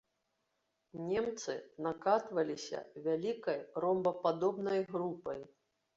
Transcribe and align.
Немцы 1.09 1.53
накатваліся 1.87 2.79
вялікай 3.09 3.59
ромбападобнай 3.85 4.79
групай. 4.93 5.41